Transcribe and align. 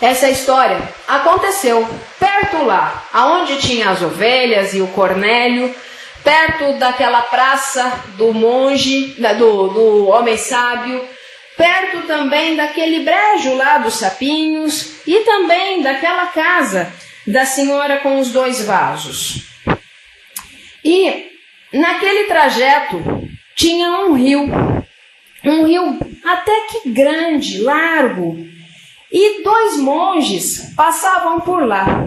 Essa 0.00 0.28
história 0.28 0.80
aconteceu 1.08 1.84
perto 2.20 2.64
lá, 2.64 3.08
aonde 3.12 3.60
tinha 3.60 3.90
as 3.90 4.02
ovelhas 4.02 4.72
e 4.74 4.80
o 4.80 4.86
Cornélio, 4.88 5.74
perto 6.22 6.74
daquela 6.74 7.22
praça 7.22 8.04
do 8.16 8.32
monge, 8.32 9.16
do, 9.36 9.68
do 9.68 10.06
homem 10.06 10.36
sábio, 10.36 11.04
perto 11.56 12.06
também 12.06 12.54
daquele 12.54 13.00
brejo 13.00 13.56
lá 13.56 13.78
dos 13.78 13.94
sapinhos 13.94 15.04
e 15.04 15.24
também 15.24 15.82
daquela 15.82 16.26
casa 16.26 16.92
da 17.26 17.44
senhora 17.44 17.98
com 17.98 18.20
os 18.20 18.30
dois 18.30 18.64
vasos. 18.64 19.48
E 20.84 21.35
naquele 21.72 22.24
trajeto 22.24 23.02
tinha 23.56 24.06
um 24.06 24.12
rio, 24.12 24.46
um 25.44 25.64
rio 25.64 25.98
até 26.24 26.52
que 26.68 26.90
grande, 26.90 27.62
largo, 27.62 28.36
e 29.10 29.42
dois 29.42 29.78
monges 29.78 30.72
passavam 30.76 31.40
por 31.40 31.66
lá. 31.66 32.06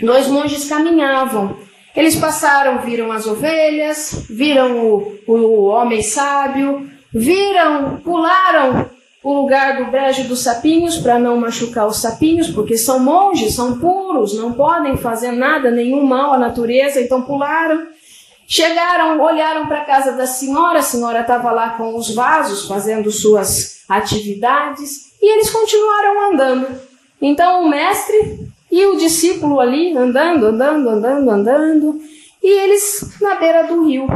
Dois 0.00 0.28
monges 0.28 0.68
caminhavam. 0.68 1.56
Eles 1.94 2.16
passaram, 2.16 2.80
viram 2.80 3.10
as 3.10 3.26
ovelhas, 3.26 4.26
viram 4.28 4.86
o, 4.86 5.18
o 5.26 5.64
homem 5.64 6.02
sábio, 6.02 6.90
viram, 7.12 7.96
pularam 8.04 8.90
o 9.24 9.32
lugar 9.32 9.78
do 9.78 9.90
brejo 9.90 10.28
dos 10.28 10.40
sapinhos 10.40 10.98
para 10.98 11.18
não 11.18 11.40
machucar 11.40 11.86
os 11.86 12.00
sapinhos, 12.00 12.48
porque 12.50 12.76
são 12.76 13.00
monges, 13.00 13.54
são 13.54 13.78
puros, 13.78 14.36
não 14.36 14.52
podem 14.52 14.96
fazer 14.96 15.32
nada, 15.32 15.70
nenhum 15.70 16.04
mal 16.04 16.34
à 16.34 16.38
natureza, 16.38 17.00
então 17.00 17.22
pularam. 17.22 17.86
Chegaram, 18.46 19.20
olharam 19.20 19.66
para 19.66 19.80
a 19.80 19.84
casa 19.84 20.12
da 20.12 20.26
senhora, 20.26 20.78
a 20.78 20.82
senhora 20.82 21.20
estava 21.20 21.50
lá 21.50 21.70
com 21.70 21.96
os 21.96 22.14
vasos 22.14 22.68
fazendo 22.68 23.10
suas 23.10 23.82
atividades 23.88 25.12
e 25.20 25.32
eles 25.32 25.50
continuaram 25.50 26.32
andando. 26.32 26.80
Então 27.20 27.64
o 27.64 27.68
mestre 27.68 28.48
e 28.70 28.86
o 28.86 28.96
discípulo 28.96 29.58
ali 29.58 29.96
andando, 29.96 30.46
andando, 30.46 30.88
andando, 30.88 31.30
andando, 31.30 32.00
e 32.42 32.48
eles 32.48 33.18
na 33.20 33.34
beira 33.34 33.64
do 33.64 33.84
rio, 33.84 34.06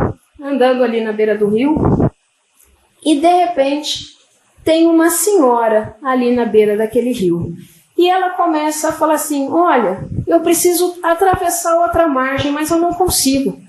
andando 0.40 0.84
ali 0.84 1.00
na 1.00 1.12
beira 1.12 1.36
do 1.36 1.48
rio, 1.48 1.76
e 3.04 3.16
de 3.16 3.26
repente 3.26 4.16
tem 4.62 4.86
uma 4.86 5.10
senhora 5.10 5.96
ali 6.02 6.34
na 6.34 6.44
beira 6.44 6.76
daquele 6.76 7.12
rio. 7.12 7.54
E 7.96 8.08
ela 8.08 8.30
começa 8.30 8.90
a 8.90 8.92
falar 8.92 9.14
assim: 9.14 9.48
Olha, 9.50 10.04
eu 10.26 10.40
preciso 10.40 10.98
atravessar 11.02 11.76
outra 11.80 12.06
margem, 12.06 12.52
mas 12.52 12.70
eu 12.70 12.78
não 12.78 12.94
consigo. 12.94 13.60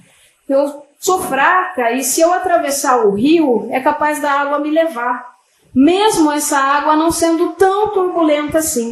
Eu 0.52 0.83
sou 0.99 1.21
fraca 1.21 1.91
e 1.91 2.03
se 2.03 2.21
eu 2.21 2.33
atravessar 2.33 3.05
o 3.05 3.16
rio, 3.16 3.67
é 3.71 3.80
capaz 3.80 4.21
da 4.21 4.31
água 4.31 4.59
me 4.59 4.69
levar 4.69 5.31
mesmo 5.73 6.31
essa 6.31 6.58
água 6.58 6.95
não 6.95 7.11
sendo 7.11 7.53
tão 7.53 7.89
turbulenta 7.89 8.59
assim. 8.59 8.91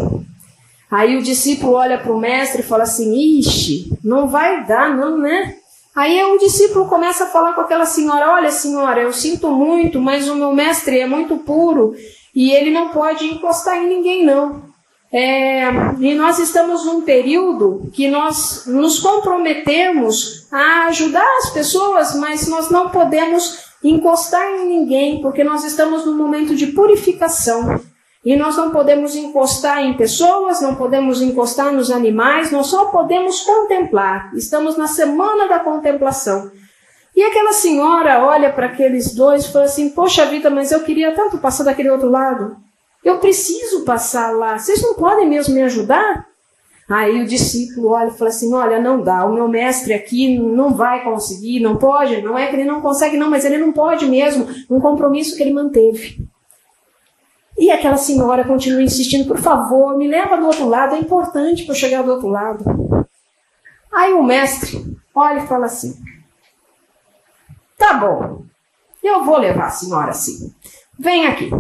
Aí 0.90 1.18
o 1.18 1.22
discípulo 1.22 1.74
olha 1.74 2.00
para 2.00 2.12
o 2.12 2.20
mestre 2.20 2.62
e 2.62 2.66
fala 2.66 2.84
assim: 2.84 3.40
Ixi, 3.40 3.92
não 4.04 4.28
vai 4.28 4.66
dar, 4.66 4.96
não, 4.96 5.18
né? 5.18 5.56
Aí 5.96 6.24
o 6.24 6.38
discípulo 6.38 6.88
começa 6.88 7.26
a 7.26 7.28
falar 7.28 7.54
com 7.54 7.62
aquela 7.62 7.86
senhora: 7.86 8.32
Olha, 8.32 8.52
senhora, 8.52 9.02
eu 9.02 9.14
sinto 9.14 9.52
muito, 9.52 10.00
mas 10.00 10.28
o 10.28 10.36
meu 10.36 10.54
mestre 10.54 11.00
é 11.00 11.06
muito 11.06 11.38
puro 11.38 11.94
e 12.34 12.52
ele 12.52 12.72
não 12.72 12.90
pode 12.90 13.26
encostar 13.26 13.78
em 13.78 13.88
ninguém, 13.88 14.26
não. 14.26 14.64
É, 15.12 15.70
e 16.00 16.14
nós 16.14 16.38
estamos 16.38 16.86
num 16.86 17.02
período 17.02 17.90
que 17.92 18.08
nós 18.08 18.66
nos 18.68 19.00
comprometemos 19.00 20.48
a 20.52 20.86
ajudar 20.86 21.28
as 21.40 21.50
pessoas, 21.50 22.16
mas 22.16 22.48
nós 22.48 22.70
não 22.70 22.90
podemos 22.90 23.70
encostar 23.84 24.46
em 24.52 24.68
ninguém, 24.68 25.22
porque 25.22 25.44
nós 25.44 25.64
estamos 25.64 26.06
num 26.06 26.16
momento 26.16 26.56
de 26.56 26.68
purificação. 26.68 27.80
E 28.24 28.36
nós 28.36 28.58
não 28.58 28.70
podemos 28.70 29.16
encostar 29.16 29.82
em 29.82 29.96
pessoas, 29.96 30.62
não 30.62 30.76
podemos 30.76 31.22
encostar 31.22 31.72
nos 31.72 31.90
animais, 31.90 32.52
nós 32.52 32.68
só 32.68 32.86
podemos 32.86 33.42
contemplar. 33.42 34.30
Estamos 34.36 34.78
na 34.78 34.88
semana 34.88 35.48
da 35.48 35.60
contemplação. 35.60 36.52
E 37.16 37.24
aquela 37.24 37.54
senhora 37.54 38.24
olha 38.24 38.52
para 38.52 38.68
aqueles 38.68 39.16
dois 39.16 39.46
e 39.46 39.52
fala 39.52 39.66
assim: 39.66 39.90
Poxa 39.90 40.26
vida, 40.26 40.50
mas 40.50 40.72
eu 40.72 40.84
queria 40.84 41.16
tanto 41.16 41.38
passar 41.38 41.64
daquele 41.64 41.90
outro 41.90 42.10
lado. 42.10 42.58
Eu 43.04 43.20
preciso 43.20 43.86
passar 43.86 44.32
lá. 44.32 44.58
Vocês 44.58 44.82
não 44.82 44.96
podem 44.96 45.28
mesmo 45.28 45.54
me 45.54 45.62
ajudar? 45.64 46.28
Aí 46.90 47.22
o 47.22 47.28
discípulo 47.28 47.90
olha 47.90 48.10
e 48.10 48.18
fala 48.18 48.30
assim: 48.30 48.54
Olha, 48.54 48.82
não 48.82 49.04
dá, 49.04 49.24
o 49.24 49.34
meu 49.34 49.48
mestre 49.48 49.94
aqui 49.94 50.40
não 50.40 50.74
vai 50.74 51.04
conseguir, 51.04 51.60
não 51.60 51.76
pode, 51.76 52.22
não 52.22 52.38
é 52.38 52.48
que 52.48 52.56
ele 52.56 52.66
não 52.66 52.82
consegue, 52.82 53.16
não, 53.16 53.30
mas 53.30 53.46
ele 53.46 53.60
não 53.60 53.72
pode 53.72 54.08
mesmo, 54.08 54.48
um 54.68 54.80
compromisso 54.80 55.38
que 55.38 55.44
ele 55.44 55.54
manteve. 55.54 56.28
E 57.60 57.70
aquela 57.70 57.98
senhora 57.98 58.44
continua 58.44 58.82
insistindo: 58.82 59.28
Por 59.28 59.38
favor, 59.38 59.96
me 59.98 60.08
leva 60.08 60.38
do 60.38 60.48
outro 60.48 60.68
lado, 60.68 60.96
é 60.96 61.00
importante 61.00 61.64
para 61.64 61.76
eu 61.76 61.80
chegar 61.80 62.02
do 62.02 62.12
outro 62.12 62.28
lado. 62.28 62.66
Aí 63.92 64.14
o 64.14 64.24
mestre 64.24 64.84
olha 65.14 65.44
e 65.44 65.48
fala 65.48 65.68
assim: 65.68 65.96
Tá 67.78 67.94
bom, 67.94 68.46
eu 69.04 69.24
vou 69.24 69.38
levar 69.38 69.68
a 69.68 69.72
senhora 69.72 70.10
assim. 70.10 70.52
Vem 70.98 71.28
aqui. 71.28 71.52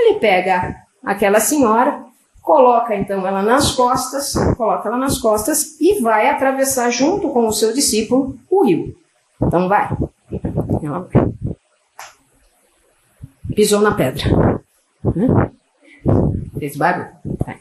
Ele 0.00 0.18
pega 0.18 0.76
aquela 1.04 1.40
senhora 1.40 2.10
coloca 2.50 2.96
então 2.96 3.24
ela 3.26 3.42
nas 3.42 3.72
costas, 3.72 4.32
coloca 4.56 4.88
ela 4.88 4.98
nas 4.98 5.18
costas 5.18 5.80
e 5.80 6.00
vai 6.00 6.28
atravessar 6.28 6.90
junto 6.90 7.30
com 7.30 7.46
o 7.46 7.52
seu 7.52 7.72
discípulo 7.72 8.36
o 8.50 8.64
rio. 8.64 8.96
Então 9.40 9.68
vai. 9.68 9.88
Ela 10.82 11.00
vai. 11.00 11.32
Pisou 13.54 13.80
na 13.80 13.94
pedra. 13.94 14.62
Fez 16.58 16.76
barulho. 16.76 17.10
Vai. 17.44 17.60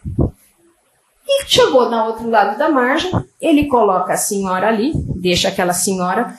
E 1.27 1.45
chegou 1.45 1.89
no 1.89 2.05
outro 2.05 2.27
lado 2.27 2.57
da 2.57 2.69
margem, 2.69 3.11
ele 3.39 3.67
coloca 3.67 4.13
a 4.13 4.17
senhora 4.17 4.67
ali, 4.67 4.93
deixa 5.15 5.49
aquela 5.49 5.73
senhora 5.73 6.33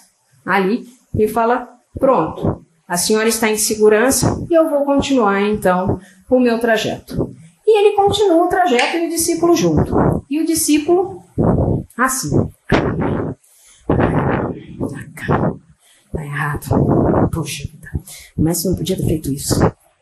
ali 0.45 0.89
e 1.15 1.29
fala: 1.29 1.69
Pronto, 1.99 2.67
a 2.91 2.97
senhora 2.97 3.29
está 3.29 3.49
em 3.49 3.57
segurança 3.57 4.45
e 4.51 4.53
eu 4.53 4.69
vou 4.69 4.85
continuar 4.85 5.41
então 5.43 6.01
o 6.29 6.41
meu 6.41 6.59
trajeto. 6.59 7.33
E 7.65 7.79
ele 7.79 7.95
continua 7.95 8.45
o 8.45 8.49
trajeto 8.49 8.97
e 8.97 9.07
o 9.07 9.09
discípulo 9.09 9.55
junto. 9.55 10.25
E 10.29 10.41
o 10.41 10.45
discípulo, 10.45 11.23
assim. 11.97 12.51
Tá 16.13 16.25
errado. 16.25 17.31
Poxa 17.33 17.63
vida. 17.63 17.91
O 18.37 18.43
mestre 18.43 18.71
não 18.71 18.77
podia 18.77 18.97
ter 18.97 19.07
feito 19.07 19.33
isso. 19.33 19.55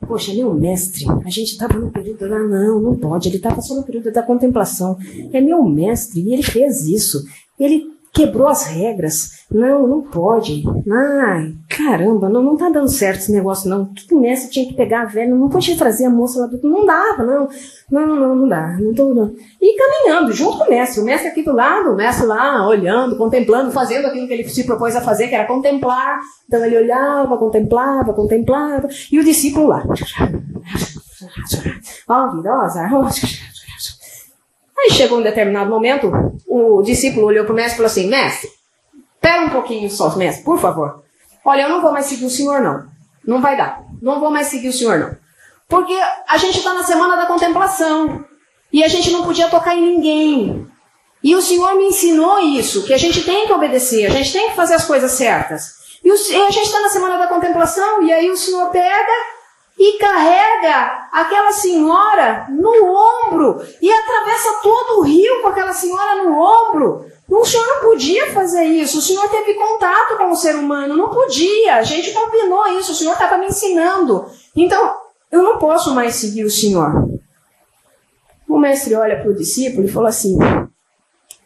Poxa, 0.07 0.33
meu 0.33 0.55
mestre, 0.55 1.05
a 1.27 1.29
gente 1.29 1.53
estava 1.53 1.75
no 1.75 1.91
período 1.91 2.27
da. 2.27 2.39
Não, 2.39 2.81
não 2.81 2.97
pode. 2.97 3.29
Ele 3.29 3.37
estava 3.37 3.61
só 3.61 3.75
no 3.75 3.83
período 3.83 4.11
da 4.11 4.23
contemplação. 4.23 4.97
É 5.31 5.43
meu 5.43 5.63
mestre 5.63 6.23
e 6.23 6.33
ele 6.33 6.43
fez 6.43 6.87
isso. 6.87 7.23
Ele 7.61 7.98
quebrou 8.19 8.49
as 8.49 8.67
regras. 8.67 9.45
Não, 9.49 9.87
não 9.87 10.03
pode. 10.03 10.65
Ai, 10.91 11.55
caramba, 11.69 12.29
não, 12.29 12.43
não 12.43 12.57
tá 12.57 12.69
dando 12.69 12.89
certo 12.89 13.21
esse 13.21 13.33
negócio, 13.33 13.71
não. 13.71 13.85
O 13.85 13.95
que 13.95 14.13
o 14.13 14.21
mestre 14.21 14.51
tinha 14.51 14.67
que 14.67 14.75
pegar 14.75 15.03
a 15.03 15.07
velha? 15.07 15.33
Não 15.33 15.49
podia 15.49 15.77
trazer 15.77 16.05
a 16.05 16.11
moça 16.11 16.41
lá 16.41 16.47
do. 16.49 16.61
Não 16.69 16.85
dava, 16.85 17.25
não. 17.25 17.49
Não, 17.91 18.17
não, 18.17 18.35
não 18.35 18.49
dá. 18.49 18.77
Não 18.79 18.93
tô, 18.93 19.15
não. 19.15 19.33
E 19.61 19.77
caminhando, 19.77 20.33
junto 20.33 20.59
com 20.59 20.65
o 20.65 20.71
mestre. 20.71 21.01
O 21.01 21.05
mestre 21.05 21.29
aqui 21.29 21.43
do 21.43 21.53
lado, 21.53 21.93
o 21.93 21.97
mestre 21.97 22.27
lá, 22.27 22.67
olhando, 22.67 23.17
contemplando, 23.17 23.71
fazendo 23.71 24.07
aquilo 24.07 24.27
que 24.27 24.35
ele 24.35 24.49
se 24.49 24.65
propôs 24.65 24.97
a 24.97 25.01
fazer, 25.01 25.29
que 25.29 25.35
era 25.35 25.47
contemplar. 25.47 26.19
Então 26.47 26.65
ele 26.65 26.77
olhava, 26.77 27.39
contemplava, 27.39 28.13
contemplava. 28.13 28.89
E 29.13 29.19
o 29.19 29.25
discípulo 29.25 29.69
lá. 29.69 29.85
Ó, 32.09 32.27
oh, 32.27 32.37
virosa. 32.37 32.89
Aí 34.79 34.91
chegou 34.91 35.19
um 35.19 35.23
determinado 35.23 35.71
momento, 35.71 36.11
o 36.47 36.83
discípulo 36.83 37.27
olhou 37.27 37.45
para 37.45 37.53
o 37.53 37.57
mestre 37.57 37.75
e 37.75 37.77
falou 37.77 37.91
assim: 37.91 38.09
Mestre, 38.09 38.51
pera 39.21 39.43
um 39.43 39.51
pouquinho 39.51 39.91
só, 39.91 40.15
mestre, 40.17 40.45
por 40.45 40.59
favor. 40.59 41.03
Olha, 41.45 41.63
eu 41.63 41.69
não 41.69 41.83
vou 41.83 41.93
mais 41.93 42.07
seguir 42.07 42.27
o 42.27 42.31
senhor, 42.31 42.61
não. 42.61 42.87
Não 43.27 43.41
vai 43.41 43.57
dar. 43.57 43.83
Não 44.01 44.21
vou 44.21 44.31
mais 44.31 44.47
seguir 44.47 44.69
o 44.69 44.73
senhor, 44.73 44.99
não. 44.99 45.17
Porque 45.69 45.95
a 46.29 46.37
gente 46.39 46.59
está 46.59 46.73
na 46.75 46.83
semana 46.83 47.17
da 47.17 47.27
contemplação. 47.27 48.25
E 48.73 48.85
a 48.85 48.89
gente 48.89 49.11
não 49.11 49.25
podia 49.25 49.49
tocar 49.49 49.75
em 49.75 49.81
ninguém. 49.81 50.67
E 51.23 51.35
o 51.35 51.43
Senhor 51.43 51.75
me 51.77 51.87
ensinou 51.87 52.39
isso, 52.39 52.85
que 52.85 52.95
a 52.95 52.99
gente 52.99 53.25
tem 53.25 53.47
que 53.47 53.53
obedecer, 53.53 54.07
a 54.07 54.11
gente 54.11 54.33
tem 54.33 54.51
que 54.51 54.57
fazer 54.57 54.75
as 54.75 54.87
coisas 54.87 55.13
certas. 55.13 55.79
E, 56.05 56.11
a 56.11 56.51
gente 56.51 56.67
está 56.67 56.81
na 56.81 56.89
semana 56.89 57.19
da 57.19 57.27
contemplação, 57.27 58.03
e 58.03 58.13
aí 58.13 58.31
o 58.31 58.37
Senhor 58.37 58.71
pega 58.71 59.13
e 59.79 59.97
carrega 59.99 61.09
aquela 61.13 61.53
senhora 61.53 62.47
no 62.51 62.69
ombro 62.69 63.65
e 63.81 63.91
atravessa 63.91 64.61
todo 64.61 64.99
o 64.99 65.03
rio 65.03 65.41
com 65.41 65.49
aquela 65.49 65.73
senhora 65.73 66.25
no 66.25 66.37
ombro. 66.37 67.07
O 67.29 67.45
senhor 67.45 67.67
não 67.67 67.81
podia 67.91 68.33
fazer 68.33 68.65
isso. 68.65 68.99
O 68.99 69.03
senhor 69.03 69.29
teve 69.29 69.55
contato 69.55 70.17
com 70.17 70.31
o 70.31 70.37
ser 70.37 70.57
humano. 70.57 70.97
Não 70.97 71.11
podia. 71.11 71.77
A 71.77 71.83
gente 71.83 72.13
combinou 72.13 72.67
isso. 72.79 72.93
O 72.93 72.95
senhor 72.95 73.13
estava 73.13 73.37
me 73.37 73.47
ensinando. 73.47 74.27
Então, 74.57 74.97
eu 75.31 75.43
não 75.43 75.59
posso 75.59 75.95
mais 75.95 76.15
seguir 76.15 76.45
o 76.45 76.51
senhor. 76.51 77.07
O 78.49 78.59
mestre 78.59 78.95
olha 78.95 79.21
para 79.21 79.31
o 79.31 79.35
discípulo 79.35 79.87
e 79.87 79.91
falou 79.91 80.09
assim: 80.09 80.39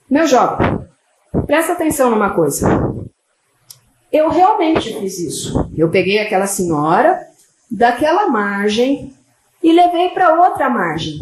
Meu 0.08 0.25
jovem, 0.26 0.87
presta 1.46 1.73
atenção 1.73 2.11
numa 2.11 2.31
coisa. 2.31 2.69
eu 4.12 4.31
realmente 4.31 4.96
fiz 5.00 5.19
isso. 5.19 5.69
Eu 5.76 5.90
peguei 5.90 6.20
aquela 6.20 6.46
senhora 6.46 7.19
daquela 7.72 8.28
margem 8.28 9.14
e 9.62 9.72
levei 9.72 10.10
para 10.10 10.34
outra 10.34 10.69
margem. 10.69 11.19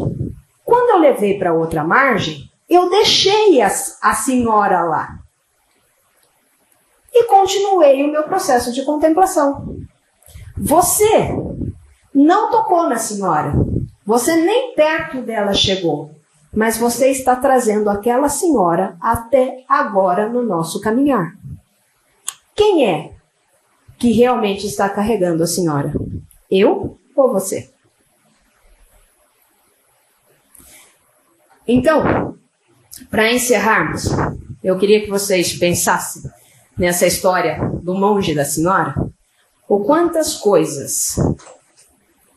Quando 0.65 0.89
eu 0.89 0.97
levei 0.97 1.39
para 1.39 1.53
outra 1.53 1.83
margem, 1.83 2.49
eu 2.69 2.89
deixei 2.89 3.61
a, 3.61 3.67
a 4.01 4.13
senhora 4.13 4.83
lá 4.83 5.19
e 7.13 7.25
continuei 7.25 8.03
o 8.03 8.11
meu 8.11 8.23
processo 8.23 8.71
de 8.71 8.83
contemplação. 8.83 9.77
Você 10.57 11.29
não 12.13 12.51
tocou 12.51 12.87
na 12.87 12.97
senhora, 12.97 13.53
você 14.05 14.35
nem 14.35 14.75
perto 14.75 15.21
dela 15.21 15.53
chegou, 15.53 16.11
mas 16.53 16.77
você 16.77 17.09
está 17.09 17.35
trazendo 17.35 17.89
aquela 17.89 18.27
senhora 18.27 18.97
até 19.01 19.63
agora 19.67 20.27
no 20.27 20.41
nosso 20.41 20.81
caminhar. 20.81 21.33
Quem 22.53 22.85
é 22.85 23.13
que 23.97 24.11
realmente 24.11 24.67
está 24.67 24.89
carregando 24.89 25.43
a 25.43 25.47
senhora? 25.47 25.93
Eu 26.51 26.99
ou 27.15 27.31
você? 27.31 27.71
Então, 31.67 32.37
para 33.09 33.31
encerrarmos, 33.31 34.09
eu 34.61 34.77
queria 34.77 35.01
que 35.01 35.09
vocês 35.09 35.57
pensassem 35.57 36.29
nessa 36.77 37.07
história 37.07 37.59
do 37.81 37.93
monge 37.93 38.31
e 38.31 38.35
da 38.35 38.43
senhora, 38.43 38.93
o 39.69 39.79
quantas 39.85 40.35
coisas 40.35 41.15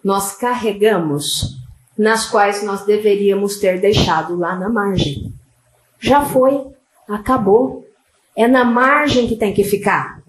nós 0.04 0.36
carregamos 0.36 1.58
nas 1.96 2.26
quais 2.26 2.62
nós 2.62 2.84
deveríamos 2.84 3.58
ter 3.58 3.80
deixado 3.80 4.36
lá 4.36 4.54
na 4.54 4.68
margem. 4.68 5.32
Já 5.98 6.24
foi, 6.24 6.66
acabou. 7.08 7.84
É 8.36 8.46
na 8.46 8.64
margem 8.64 9.26
que 9.26 9.36
tem 9.36 9.54
que 9.54 9.64
ficar. 9.64 10.22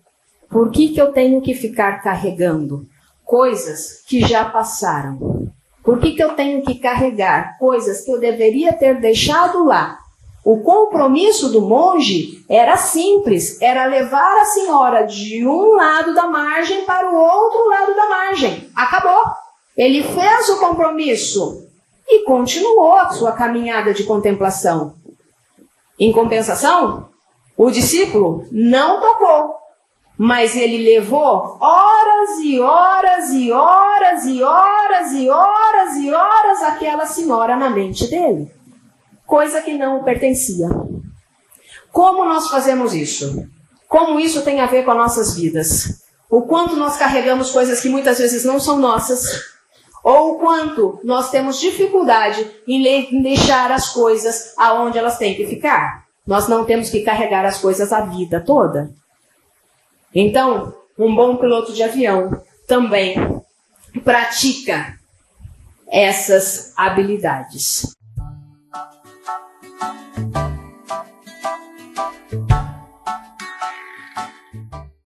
Por 0.50 0.72
que, 0.72 0.90
que 0.90 1.02
eu 1.02 1.12
tenho 1.12 1.42
que 1.42 1.54
ficar 1.54 2.02
carregando 2.02 2.88
coisas 3.26 4.02
que 4.08 4.22
já 4.22 4.46
passaram? 4.46 5.50
Por 5.84 6.00
que, 6.00 6.14
que 6.14 6.24
eu 6.24 6.34
tenho 6.34 6.64
que 6.64 6.76
carregar 6.76 7.58
coisas 7.60 8.02
que 8.02 8.12
eu 8.12 8.20
deveria 8.20 8.74
ter 8.74 9.00
deixado 9.00 9.66
lá? 9.66 10.00
O 10.44 10.60
compromisso 10.60 11.50
do 11.50 11.62
monge 11.62 12.46
era 12.48 12.78
simples, 12.78 13.60
era 13.62 13.86
levar 13.86 14.42
a 14.42 14.46
senhora 14.46 15.04
de 15.04 15.46
um 15.48 15.76
lado 15.76 16.14
da 16.14 16.28
margem 16.28 16.86
para 16.86 17.10
o 17.10 17.16
outro 17.16 17.68
lado 17.68 17.96
da 17.96 18.08
margem. 18.08 18.70
Acabou. 18.76 19.24
Ele 19.76 20.04
fez 20.04 20.50
o 20.50 20.60
compromisso 20.60 21.68
e 22.08 22.24
continuou 22.24 22.94
a 22.94 23.10
sua 23.10 23.32
caminhada 23.32 23.94
de 23.94 24.04
contemplação. 24.04 24.94
Em 26.00 26.12
compensação, 26.12 27.10
o 27.58 27.72
discípulo 27.72 28.46
não 28.52 29.02
tocou, 29.02 29.56
mas 30.18 30.56
ele 30.56 30.78
levou 30.78 31.58
horas 31.60 32.40
e 32.42 32.60
horas 32.60 33.30
e 33.34 33.52
horas 33.52 34.26
e 34.26 34.44
horas 34.44 35.12
e 35.14 35.30
horas 35.30 35.96
e 35.98 36.12
horas 36.12 36.64
aquela 36.64 37.06
senhora 37.06 37.56
na 37.56 37.70
mente 37.70 38.08
dele 38.08 38.56
coisa 39.26 39.62
que 39.62 39.74
não 39.74 40.04
pertencia. 40.04 40.68
Como 41.92 42.26
nós 42.26 42.50
fazemos 42.50 42.94
isso? 42.94 43.48
Como 43.88 44.20
isso 44.20 44.44
tem 44.44 44.60
a 44.62 44.66
ver 44.66 44.84
com 44.84 44.92
as 44.92 44.98
nossas 44.98 45.36
vidas? 45.36 46.04
O 46.30 46.44
quanto 46.44 46.76
nós 46.76 46.98
carregamos 46.98 47.52
coisas 47.52 47.80
que 47.80 47.90
muitas 47.90 48.18
vezes 48.18 48.44
não 48.44 48.60
são 48.60 48.80
nossas, 48.80 49.42
ou 50.04 50.34
o 50.34 50.40
quanto 50.40 51.00
nós 51.04 51.30
temos 51.30 51.60
dificuldade 51.60 52.46
em 52.68 53.22
deixar 53.22 53.72
as 53.72 53.90
coisas 53.90 54.54
aonde 54.58 54.98
elas 54.98 55.18
têm 55.18 55.36
que 55.36 55.48
ficar. 55.48 56.06
Nós 56.26 56.48
não 56.48 56.66
temos 56.66 56.90
que 56.90 57.02
carregar 57.02 57.46
as 57.46 57.60
coisas 57.60 57.94
a 57.94 58.02
vida 58.02 58.44
toda. 58.46 58.92
Então, 60.16 60.74
um 60.98 61.14
bom 61.14 61.36
piloto 61.36 61.74
de 61.74 61.84
avião 61.84 62.42
também 62.66 63.16
pratica 64.04 64.98
essas 65.92 66.74
habilidades. 66.78 67.95